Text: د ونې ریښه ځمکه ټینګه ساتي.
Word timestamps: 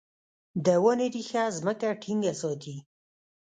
د 0.65 0.67
ونې 0.83 1.07
ریښه 1.13 1.43
ځمکه 1.57 1.89
ټینګه 2.01 2.33
ساتي. 2.41 2.75